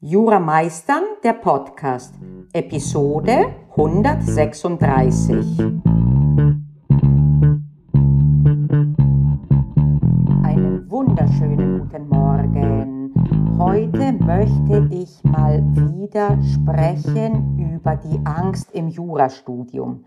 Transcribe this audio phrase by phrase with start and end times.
[0.00, 2.14] Jura Meistern, der Podcast,
[2.52, 5.58] Episode 136.
[10.44, 13.12] Einen wunderschönen guten Morgen.
[13.58, 20.04] Heute möchte ich mal wieder sprechen über die Angst im Jurastudium.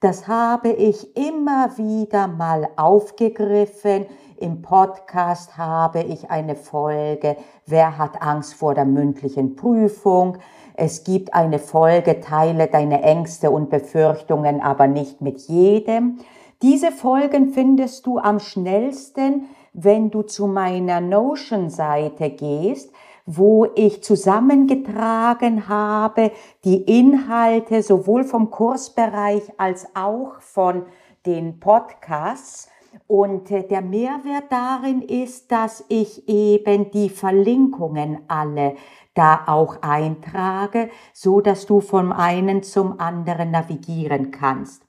[0.00, 4.06] Das habe ich immer wieder mal aufgegriffen
[4.40, 10.38] im Podcast habe ich eine Folge, wer hat Angst vor der mündlichen Prüfung?
[10.72, 16.20] Es gibt eine Folge, teile deine Ängste und Befürchtungen, aber nicht mit jedem.
[16.62, 22.90] Diese Folgen findest du am schnellsten, wenn du zu meiner Notion-Seite gehst,
[23.36, 26.32] wo ich zusammengetragen habe
[26.64, 30.86] die Inhalte sowohl vom Kursbereich als auch von
[31.26, 32.68] den Podcasts
[33.06, 38.74] und äh, der Mehrwert darin ist, dass ich eben die Verlinkungen alle
[39.14, 44.82] da auch eintrage, so dass du vom einen zum anderen navigieren kannst.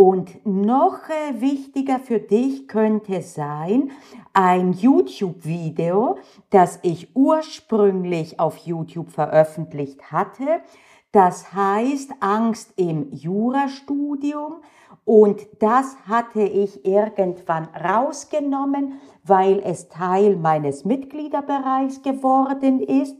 [0.00, 3.90] Und noch äh, wichtiger für dich könnte sein
[4.32, 6.16] ein YouTube-Video,
[6.48, 10.62] das ich ursprünglich auf YouTube veröffentlicht hatte.
[11.12, 14.62] Das heißt Angst im Jurastudium
[15.04, 23.18] und das hatte ich irgendwann rausgenommen, weil es Teil meines Mitgliederbereichs geworden ist.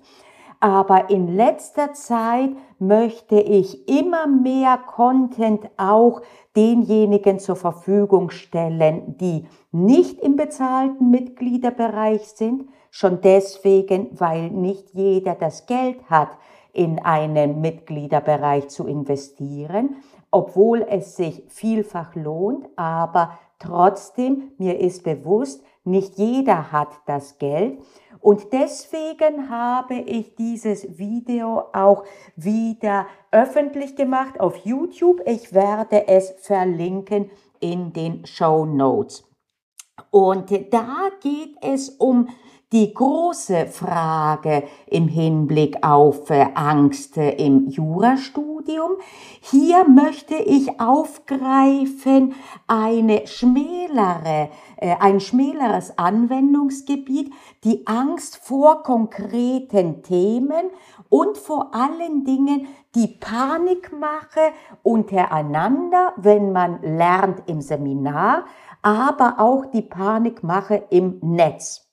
[0.60, 6.20] Aber in letzter Zeit möchte ich immer mehr Content auch
[6.54, 12.68] denjenigen zur Verfügung stellen, die nicht im bezahlten Mitgliederbereich sind.
[12.90, 16.30] Schon deswegen, weil nicht jeder das Geld hat,
[16.72, 19.96] in einen Mitgliederbereich zu investieren
[20.30, 27.80] obwohl es sich vielfach lohnt, aber trotzdem, mir ist bewusst, nicht jeder hat das Geld.
[28.20, 32.04] Und deswegen habe ich dieses Video auch
[32.36, 35.22] wieder öffentlich gemacht auf YouTube.
[35.24, 39.24] Ich werde es verlinken in den Show Notes.
[40.10, 42.28] Und da geht es um
[42.72, 48.92] die große Frage im Hinblick auf äh, Angst äh, im Jurastudium.
[49.40, 52.34] Hier möchte ich aufgreifen
[52.68, 57.32] eine schmälere, äh, ein schmäleres Anwendungsgebiet,
[57.64, 60.70] die Angst vor konkreten Themen
[61.08, 64.52] und vor allen Dingen die Panikmache
[64.84, 68.44] untereinander, wenn man lernt im Seminar,
[68.82, 71.89] aber auch die Panikmache im Netz.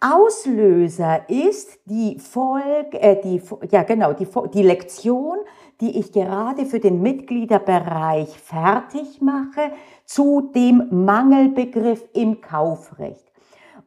[0.00, 5.38] Auslöser ist die Folge, äh, die, ja genau, die, die Lektion,
[5.80, 9.72] die ich gerade für den Mitgliederbereich fertig mache,
[10.04, 13.24] zu dem Mangelbegriff im Kaufrecht.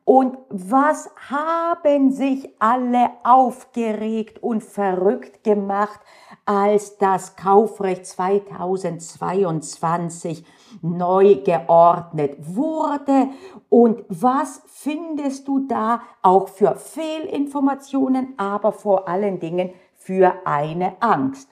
[0.04, 6.00] Und was haben sich alle aufgeregt und verrückt gemacht,
[6.46, 10.44] als das Kaufrecht 2022
[10.82, 13.28] neu geordnet wurde
[13.70, 21.50] und was findest du da auch für Fehlinformationen, aber vor allen Dingen für eine Angst.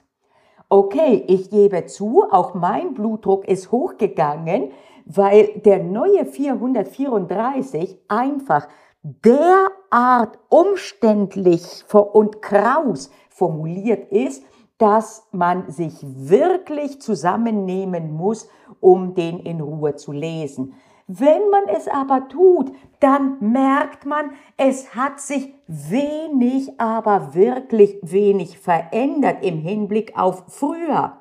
[0.68, 4.70] Okay, ich gebe zu, auch mein Blutdruck ist hochgegangen,
[5.04, 8.68] weil der neue 434 einfach
[9.02, 14.44] derart umständlich und kraus formuliert ist,
[14.80, 18.48] dass man sich wirklich zusammennehmen muss,
[18.80, 20.72] um den in Ruhe zu lesen.
[21.06, 28.58] Wenn man es aber tut, dann merkt man, es hat sich wenig, aber wirklich wenig
[28.58, 31.18] verändert im Hinblick auf früher.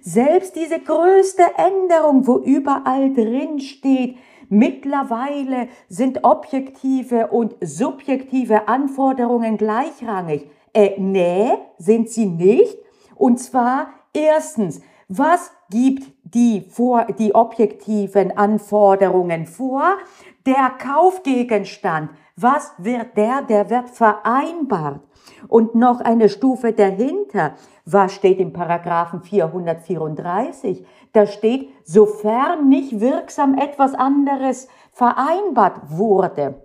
[0.00, 4.16] Selbst diese größte Änderung, wo überall drin steht,
[4.48, 10.48] mittlerweile sind objektive und subjektive Anforderungen gleichrangig.
[10.72, 12.83] Äh, nee, sind sie nicht.
[13.16, 19.96] Und zwar erstens, was gibt die, vor, die objektiven Anforderungen vor?
[20.46, 22.10] Der Kaufgegenstand.
[22.36, 23.42] Was wird der?
[23.42, 25.00] Der wird vereinbart.
[25.48, 27.54] Und noch eine Stufe dahinter.
[27.84, 30.84] Was steht im Paragraphen 434?
[31.12, 36.63] Da steht, sofern nicht wirksam etwas anderes vereinbart wurde.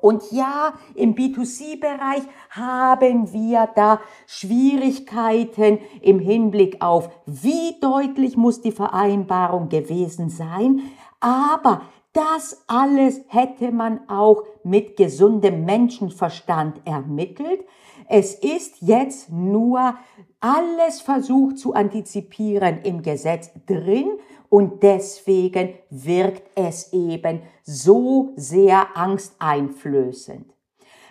[0.00, 8.72] Und ja, im B2C-Bereich haben wir da Schwierigkeiten im Hinblick auf, wie deutlich muss die
[8.72, 10.82] Vereinbarung gewesen sein.
[11.20, 11.82] Aber
[12.12, 17.64] das alles hätte man auch mit gesundem Menschenverstand ermittelt.
[18.08, 19.96] Es ist jetzt nur
[20.40, 24.10] alles versucht zu antizipieren im Gesetz drin
[24.54, 30.46] und deswegen wirkt es eben so sehr angsteinflößend.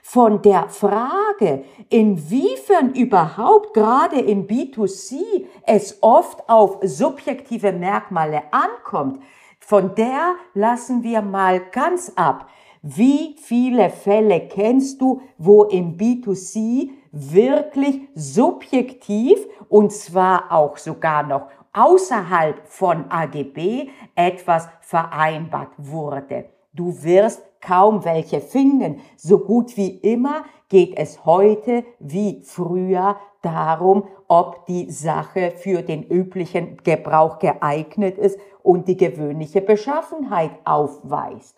[0.01, 9.21] von der Frage, inwiefern überhaupt gerade im B2C es oft auf subjektive Merkmale ankommt,
[9.59, 12.47] von der lassen wir mal ganz ab.
[12.81, 19.37] Wie viele Fälle kennst du, wo im B2C wirklich subjektiv
[19.67, 26.45] und zwar auch sogar noch außerhalb von AGB etwas vereinbart wurde?
[26.73, 28.99] Du wirst kaum welche finden.
[29.15, 36.03] So gut wie immer geht es heute wie früher darum, ob die Sache für den
[36.03, 41.57] üblichen Gebrauch geeignet ist und die gewöhnliche Beschaffenheit aufweist.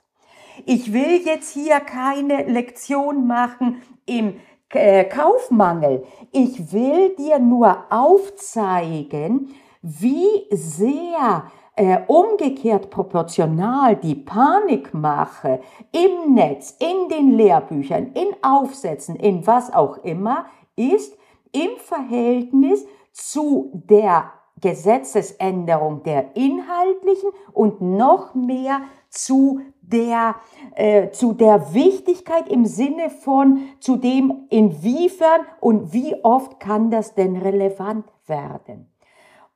[0.65, 4.39] Ich will jetzt hier keine Lektion machen im
[4.69, 6.03] äh, Kaufmangel.
[6.31, 9.53] Ich will dir nur aufzeigen,
[9.86, 11.44] wie sehr
[11.76, 15.60] äh, umgekehrt proportional die Panikmache
[15.92, 20.46] im Netz, in den Lehrbüchern, in Aufsätzen, in was auch immer,
[20.76, 21.16] ist
[21.52, 30.36] im Verhältnis zu der Gesetzesänderung der inhaltlichen und noch mehr zu der,
[30.74, 37.14] äh, zu der Wichtigkeit im Sinne von zu dem, inwiefern und wie oft kann das
[37.14, 38.90] denn relevant werden.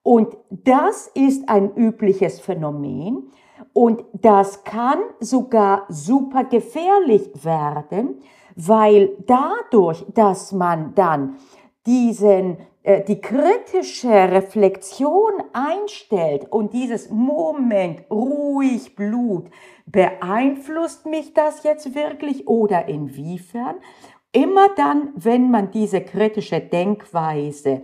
[0.09, 3.31] Und das ist ein übliches Phänomen
[3.73, 8.19] und das kann sogar super gefährlich werden,
[8.55, 11.35] weil dadurch, dass man dann
[11.85, 19.45] diesen, äh, die kritische Reflexion einstellt und dieses Moment ruhig Blut,
[19.85, 23.75] beeinflusst mich das jetzt wirklich oder inwiefern?
[24.31, 27.83] Immer dann, wenn man diese kritische Denkweise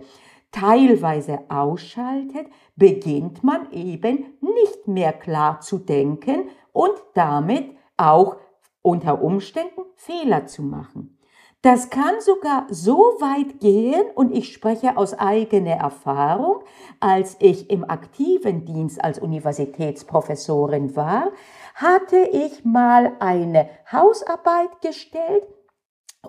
[0.52, 2.46] teilweise ausschaltet,
[2.76, 8.36] beginnt man eben nicht mehr klar zu denken und damit auch
[8.82, 11.16] unter Umständen Fehler zu machen.
[11.62, 16.62] Das kann sogar so weit gehen, und ich spreche aus eigener Erfahrung,
[17.00, 21.32] als ich im aktiven Dienst als Universitätsprofessorin war,
[21.74, 25.44] hatte ich mal eine Hausarbeit gestellt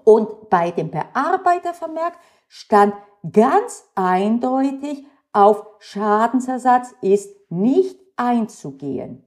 [0.03, 2.13] und bei dem Bearbeitervermerk
[2.47, 2.93] stand
[3.31, 9.23] ganz eindeutig auf Schadensersatz ist nicht einzugehen.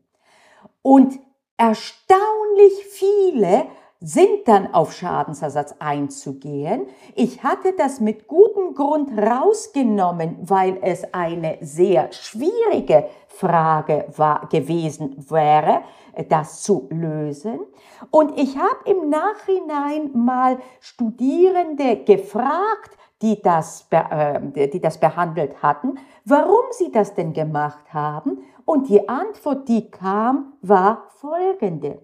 [0.83, 1.19] Und
[1.57, 3.67] erstaunlich viele
[4.01, 6.87] sind dann auf Schadensersatz einzugehen.
[7.15, 15.17] Ich hatte das mit gutem Grund rausgenommen, weil es eine sehr schwierige Frage war, gewesen
[15.29, 15.83] wäre,
[16.31, 17.61] das zu lösen.
[18.11, 25.99] Und ich habe im Nachhinein mal Studierende gefragt, die das, äh, die das behandelt hatten,
[26.25, 28.39] warum sie das denn gemacht haben.
[28.65, 31.99] Und die Antwort, die kam, war folgende.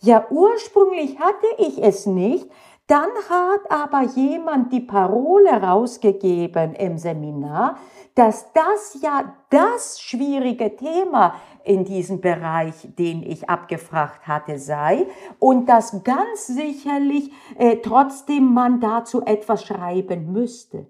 [0.00, 2.48] Ja, ursprünglich hatte ich es nicht,
[2.88, 7.76] dann hat aber jemand die Parole rausgegeben im Seminar,
[8.14, 15.06] dass das ja das schwierige Thema in diesem Bereich, den ich abgefragt hatte, sei
[15.38, 20.86] und dass ganz sicherlich äh, trotzdem man dazu etwas schreiben müsste.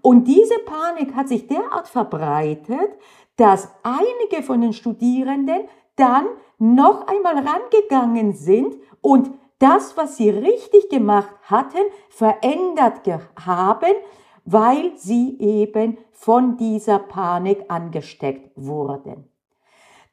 [0.00, 2.96] Und diese Panik hat sich derart verbreitet,
[3.36, 6.26] dass einige von den Studierenden dann
[6.58, 13.00] noch einmal rangegangen sind und das, was sie richtig gemacht hatten, verändert
[13.44, 13.94] haben,
[14.44, 19.28] weil sie eben von dieser Panik angesteckt wurden.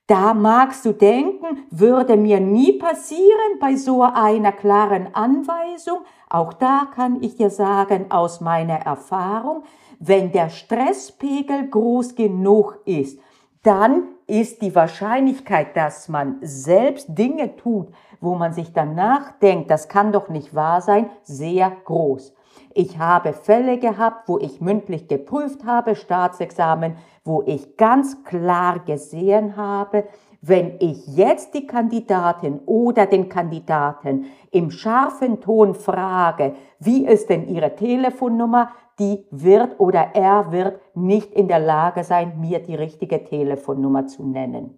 [0.08, 6.00] Da magst du denken, würde mir nie passieren bei so einer klaren Anweisung.
[6.29, 9.63] Auch da kann ich dir sagen aus meiner Erfahrung,
[10.00, 13.17] wenn der Stresspegel groß genug ist,
[13.63, 17.89] dann ist die Wahrscheinlichkeit, dass man selbst Dinge tut,
[18.22, 22.34] wo man sich danach denkt, das kann doch nicht wahr sein, sehr groß.
[22.74, 29.56] Ich habe Fälle gehabt, wo ich mündlich geprüft habe, Staatsexamen, wo ich ganz klar gesehen
[29.56, 30.06] habe,
[30.42, 37.48] wenn ich jetzt die Kandidatin oder den Kandidaten im scharfen Ton frage, wie ist denn
[37.48, 43.23] ihre Telefonnummer, die wird oder er wird nicht in der Lage sein, mir die richtige
[43.23, 44.77] Telefonnummer zu nennen.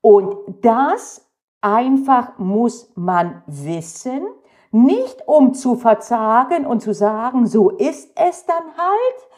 [0.00, 1.26] Und das
[1.60, 4.22] einfach muss man wissen,
[4.70, 9.28] nicht um zu verzagen und zu sagen, so ist es dann halt,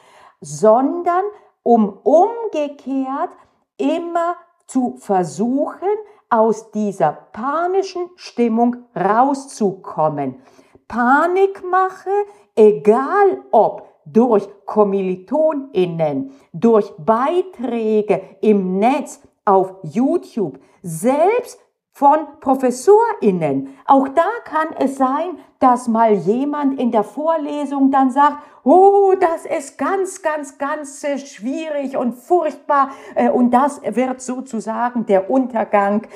[0.40, 1.24] sondern
[1.62, 3.30] um umgekehrt
[3.76, 5.88] immer zu versuchen,
[6.30, 10.42] aus dieser panischen Stimmung rauszukommen.
[10.86, 12.10] Panikmache,
[12.58, 21.58] egal ob durch KommilitonInnen, durch Beiträge im Netz, auf YouTube, selbst
[21.98, 23.74] von ProfessorInnen.
[23.84, 29.44] Auch da kann es sein, dass mal jemand in der Vorlesung dann sagt, oh, das
[29.44, 36.06] ist ganz, ganz, ganz schwierig und furchtbar äh, und das wird sozusagen der Untergang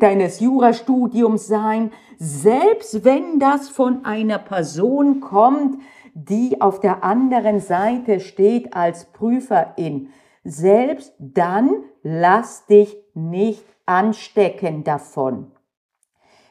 [0.00, 1.90] deines Jurastudiums sein.
[2.18, 5.80] Selbst wenn das von einer Person kommt,
[6.12, 10.10] die auf der anderen Seite steht als Prüferin,
[10.44, 11.70] selbst dann
[12.02, 15.52] lass dich nicht anstecken davon.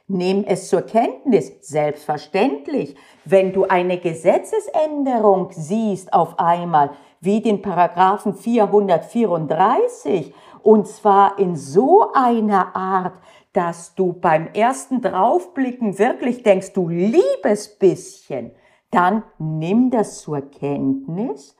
[0.09, 2.95] Nimm es zur Kenntnis, selbstverständlich.
[3.25, 12.09] Wenn du eine Gesetzesänderung siehst auf einmal, wie den Paragraphen 434, und zwar in so
[12.13, 13.19] einer Art,
[13.51, 18.51] dass du beim ersten Draufblicken wirklich denkst, du liebes bisschen,
[18.91, 21.56] dann nimm das zur Kenntnis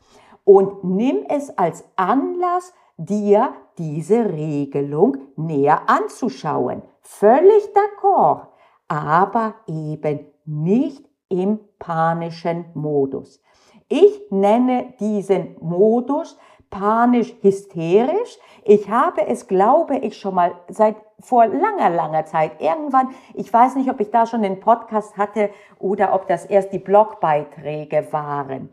[0.47, 6.83] und nimm es als Anlass, dir diese Regelung näher anzuschauen.
[7.01, 8.47] Völlig d'accord,
[8.87, 13.43] aber eben nicht im panischen Modus.
[13.89, 16.37] Ich nenne diesen Modus
[16.69, 18.37] panisch-hysterisch.
[18.63, 23.75] Ich habe es, glaube ich, schon mal seit vor langer, langer Zeit irgendwann, ich weiß
[23.75, 28.69] nicht, ob ich da schon den Podcast hatte oder ob das erst die Blogbeiträge waren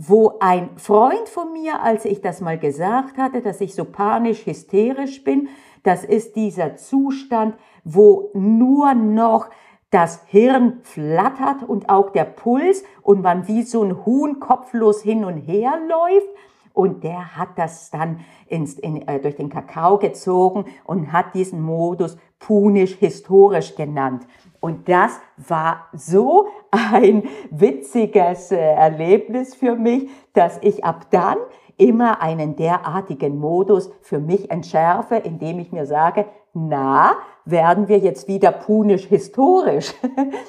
[0.00, 4.46] wo ein Freund von mir, als ich das mal gesagt hatte, dass ich so panisch
[4.46, 5.48] hysterisch bin,
[5.82, 9.50] das ist dieser Zustand, wo nur noch
[9.90, 15.24] das Hirn flattert und auch der Puls und man wie so ein Huhn kopflos hin
[15.24, 16.28] und her läuft.
[16.72, 21.60] Und der hat das dann ins, in, äh, durch den Kakao gezogen und hat diesen
[21.60, 24.28] Modus punisch-historisch genannt.
[24.60, 31.38] Und das war so ein witziges äh, Erlebnis für mich, dass ich ab dann
[31.76, 38.28] immer einen derartigen Modus für mich entschärfe, indem ich mir sage, na, werden wir jetzt
[38.28, 39.94] wieder punisch historisch.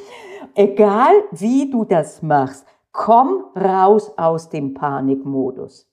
[0.56, 5.88] Egal wie du das machst, komm raus aus dem Panikmodus.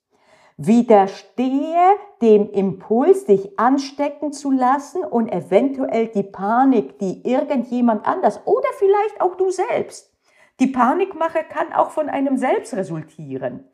[0.56, 8.68] Widerstehe dem Impuls, dich anstecken zu lassen und eventuell die Panik, die irgendjemand anders oder
[8.78, 10.15] vielleicht auch du selbst.
[10.60, 13.64] Die Panikmache kann auch von einem selbst resultieren,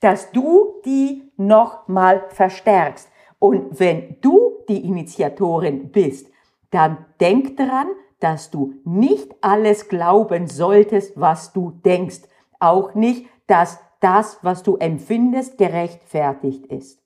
[0.00, 3.08] dass du die nochmal verstärkst.
[3.38, 6.30] Und wenn du die Initiatorin bist,
[6.70, 7.88] dann denk daran,
[8.20, 12.20] dass du nicht alles glauben solltest, was du denkst.
[12.60, 17.02] Auch nicht, dass das, was du empfindest, gerechtfertigt ist.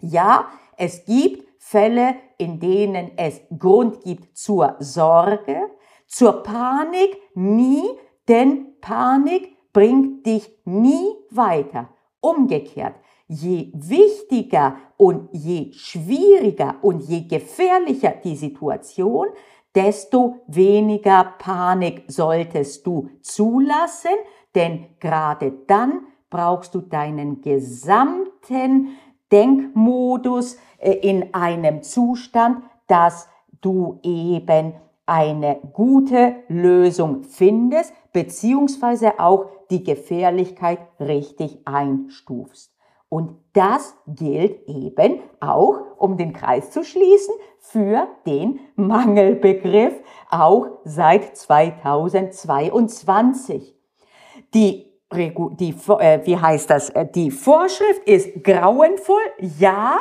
[0.00, 5.70] Ja, es gibt Fälle, in denen es Grund gibt zur Sorge,
[6.06, 7.84] zur Panik nie,
[8.28, 11.88] denn Panik bringt dich nie weiter.
[12.20, 12.94] Umgekehrt,
[13.28, 19.26] je wichtiger und je schwieriger und je gefährlicher die Situation,
[19.74, 24.12] desto weniger Panik solltest du zulassen,
[24.54, 28.96] denn gerade dann brauchst du deinen gesamten
[29.32, 33.28] Denkmodus äh, in einem Zustand, dass
[33.60, 34.74] du eben
[35.06, 42.74] eine gute Lösung findest, beziehungsweise auch die Gefährlichkeit richtig einstufst.
[43.10, 51.36] Und das gilt eben auch, um den Kreis zu schließen, für den Mangelbegriff auch seit
[51.36, 53.76] 2022.
[54.54, 56.90] Die, die, äh, wie heißt das?
[57.14, 59.98] Die Vorschrift ist grauenvoll, ja,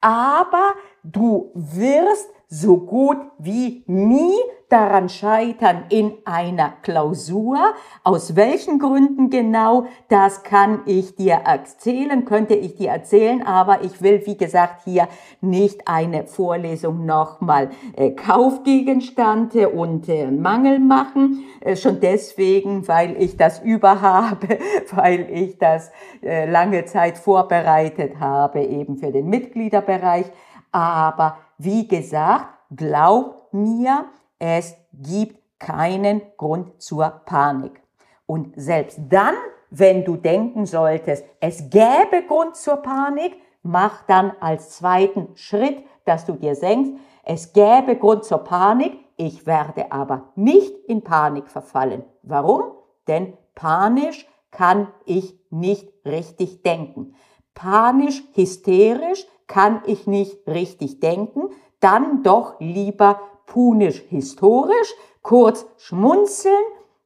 [0.00, 4.34] aber du wirst so gut wie nie
[4.68, 7.58] daran scheitern in einer Klausur.
[8.02, 14.02] Aus welchen Gründen genau, das kann ich dir erzählen, könnte ich dir erzählen, aber ich
[14.02, 15.08] will, wie gesagt, hier
[15.40, 21.44] nicht eine Vorlesung nochmal äh, Kaufgegenstande und äh, Mangel machen.
[21.60, 24.58] Äh, schon deswegen, weil ich das überhabe,
[24.92, 25.92] weil ich das
[26.22, 30.26] äh, lange Zeit vorbereitet habe, eben für den Mitgliederbereich.
[30.72, 34.06] Aber wie gesagt, glaub mir,
[34.38, 37.82] es gibt keinen Grund zur Panik.
[38.24, 39.34] Und selbst dann,
[39.68, 46.24] wenn du denken solltest, es gäbe Grund zur Panik, mach dann als zweiten Schritt, dass
[46.24, 52.04] du dir denkst, es gäbe Grund zur Panik, ich werde aber nicht in Panik verfallen.
[52.22, 52.72] Warum?
[53.06, 57.14] Denn panisch kann ich nicht richtig denken.
[57.52, 61.50] Panisch, hysterisch kann ich nicht richtig denken.
[61.80, 66.54] Dann doch lieber punisch-historisch, kurz schmunzeln,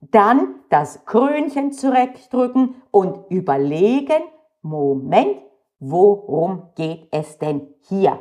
[0.02, 4.22] dann das Krönchen zurechtdrücken und überlegen,
[4.60, 5.38] Moment,
[5.78, 8.18] worum geht es denn hier?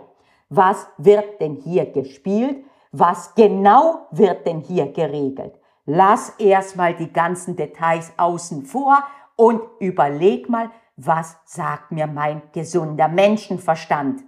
[0.47, 2.63] Was wird denn hier gespielt?
[2.93, 5.59] Was genau wird denn hier geregelt?
[5.85, 9.03] Lass erstmal die ganzen Details außen vor
[9.35, 14.23] und überleg mal, was sagt mir mein gesunder Menschenverstand?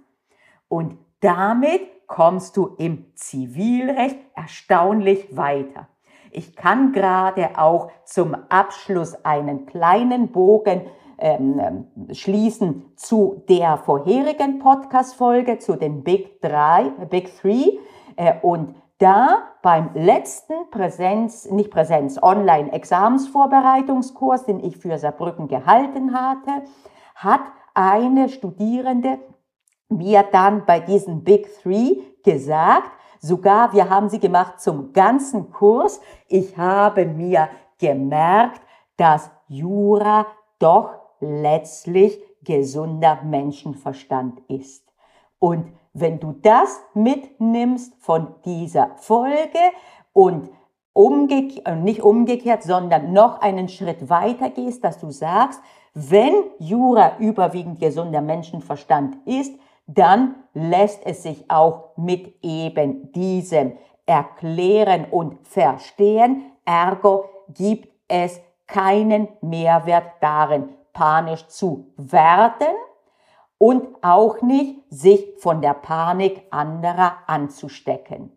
[0.68, 5.88] Und damit kommst du im Zivilrecht erstaunlich weiter.
[6.30, 10.82] Ich kann gerade auch zum Abschluss einen kleinen Bogen
[11.18, 17.78] ähm, ähm, schließen zu der vorherigen Podcast-Folge, zu den Big Drei, Big Three.
[18.16, 26.62] Äh, und da beim letzten Präsenz, nicht Präsenz, Online-Examensvorbereitungskurs, den ich für Saarbrücken gehalten hatte,
[27.14, 27.42] hat
[27.74, 29.18] eine Studierende
[29.88, 36.00] mir dann bei diesen Big Three gesagt, sogar wir haben sie gemacht zum ganzen Kurs,
[36.28, 37.48] ich habe mir
[37.78, 38.60] gemerkt,
[38.96, 40.26] dass Jura
[40.58, 44.84] doch letztlich gesunder Menschenverstand ist.
[45.38, 49.58] Und wenn du das mitnimmst von dieser Folge
[50.12, 50.50] und
[50.92, 55.60] umgekehrt, äh, nicht umgekehrt, sondern noch einen Schritt weiter gehst, dass du sagst,
[55.94, 59.54] wenn Jura überwiegend gesunder Menschenverstand ist,
[59.86, 63.72] dann lässt es sich auch mit eben diesem
[64.04, 66.52] erklären und verstehen.
[66.64, 72.74] Ergo gibt es keinen Mehrwert darin, panisch zu werden
[73.58, 78.36] und auch nicht sich von der Panik anderer anzustecken.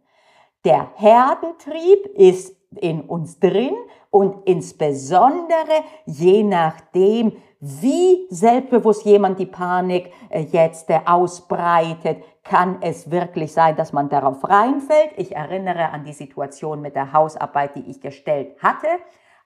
[0.66, 3.76] Der Herdentrieb ist in uns drin
[4.12, 13.12] und insbesondere je nachdem, wie selbstbewusst jemand die Panik äh, jetzt äh, ausbreitet, kann es
[13.12, 15.12] wirklich sein, dass man darauf reinfällt.
[15.18, 18.88] Ich erinnere an die Situation mit der Hausarbeit, die ich gestellt hatte.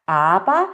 [0.06, 0.68] Aber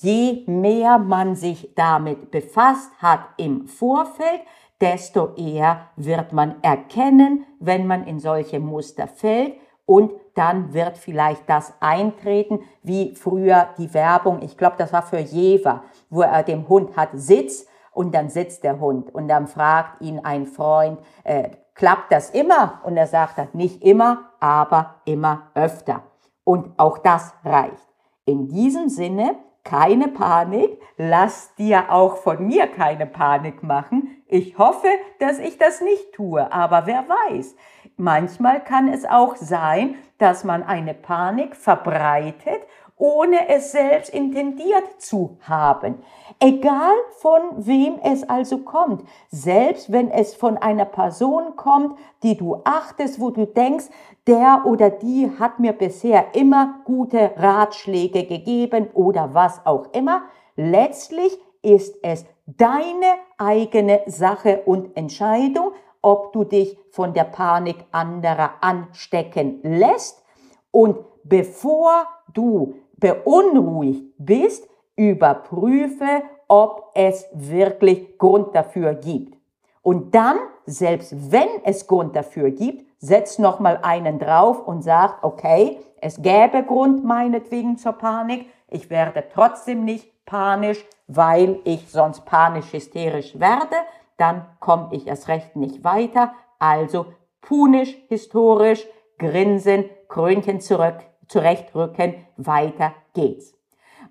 [0.00, 4.40] je mehr man sich damit befasst hat im Vorfeld,
[4.80, 9.54] desto eher wird man erkennen, wenn man in solche Muster fällt
[9.86, 15.18] und dann wird vielleicht das eintreten, wie früher die Werbung, ich glaube, das war für
[15.18, 20.02] Jever, wo er dem Hund hat Sitz und dann sitzt der Hund und dann fragt
[20.02, 22.82] ihn ein Freund, äh, klappt das immer?
[22.84, 26.02] Und er sagt dann nicht immer, aber immer öfter.
[26.44, 27.88] Und auch das reicht.
[28.26, 34.22] In diesem Sinne keine Panik, lass dir auch von mir keine Panik machen.
[34.28, 37.56] Ich hoffe, dass ich das nicht tue, aber wer weiß.
[37.96, 42.62] Manchmal kann es auch sein, dass man eine Panik verbreitet
[42.96, 46.02] ohne es selbst intendiert zu haben.
[46.40, 52.60] Egal von wem es also kommt, selbst wenn es von einer Person kommt, die du
[52.64, 53.86] achtest, wo du denkst,
[54.26, 60.22] der oder die hat mir bisher immer gute Ratschläge gegeben oder was auch immer,
[60.56, 68.54] letztlich ist es deine eigene Sache und Entscheidung, ob du dich von der Panik anderer
[68.60, 70.24] anstecken lässt
[70.70, 79.36] und bevor du beunruhigt bist, überprüfe, ob es wirklich Grund dafür gibt.
[79.82, 85.22] Und dann, selbst wenn es Grund dafür gibt, setz noch mal einen drauf und sag,
[85.22, 92.24] okay, es gäbe Grund meinetwegen zur Panik, ich werde trotzdem nicht panisch, weil ich sonst
[92.24, 93.76] panisch hysterisch werde,
[94.16, 97.06] dann komme ich erst recht nicht weiter, also
[97.40, 98.86] punisch, historisch,
[99.18, 100.96] grinsen, Krönchen zurück,
[101.28, 103.54] zurechtrücken, weiter geht's.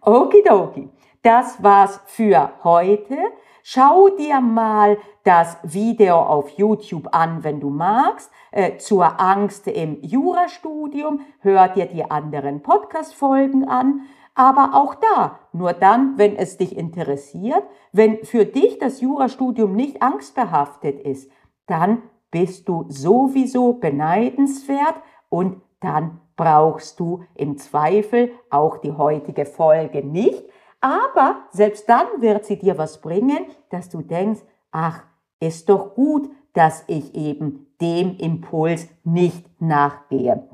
[0.02, 0.90] Okidoki,
[1.22, 3.18] das war's für heute.
[3.64, 9.98] Schau dir mal das Video auf YouTube an, wenn du magst, äh, zur Angst im
[10.04, 11.22] Jurastudium.
[11.40, 14.02] Hör dir die anderen Podcast-Folgen an.
[14.36, 20.02] Aber auch da, nur dann, wenn es dich interessiert, wenn für dich das Jurastudium nicht
[20.02, 21.32] angstbehaftet ist,
[21.66, 24.96] dann bist du sowieso beneidenswert
[25.30, 30.44] und dann brauchst du im Zweifel auch die heutige Folge nicht.
[30.82, 35.04] Aber selbst dann wird sie dir was bringen, dass du denkst, ach,
[35.40, 40.48] ist doch gut, dass ich eben dem Impuls nicht nachgehe.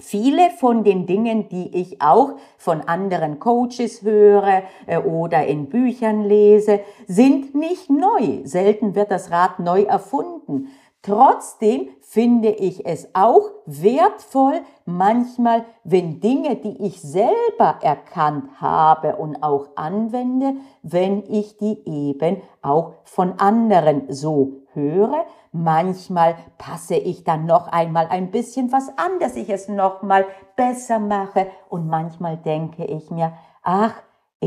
[0.00, 6.24] Viele von den Dingen, die ich auch von anderen Coaches höre äh, oder in Büchern
[6.24, 8.40] lese, sind nicht neu.
[8.42, 10.68] Selten wird das Rad neu erfunden.
[11.04, 19.42] Trotzdem finde ich es auch wertvoll, manchmal, wenn Dinge, die ich selber erkannt habe und
[19.42, 25.26] auch anwende, wenn ich die eben auch von anderen so höre.
[25.52, 30.24] Manchmal passe ich dann noch einmal ein bisschen was an, dass ich es noch mal
[30.56, 33.92] besser mache und manchmal denke ich mir, ach,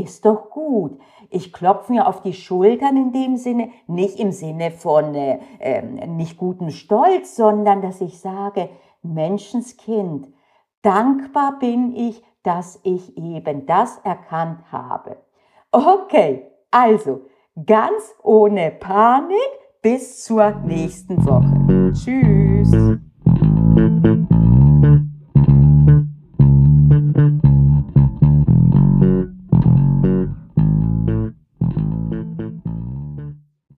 [0.00, 0.98] ist doch gut.
[1.30, 6.16] Ich klopfe mir auf die Schultern in dem Sinne, nicht im Sinne von äh, ähm,
[6.16, 8.68] nicht gutem Stolz, sondern dass ich sage,
[9.02, 10.28] Menschenskind,
[10.82, 15.16] dankbar bin ich, dass ich eben das erkannt habe.
[15.70, 17.22] Okay, also
[17.66, 19.36] ganz ohne Panik
[19.82, 21.92] bis zur nächsten Woche.
[21.92, 22.47] Tschüss.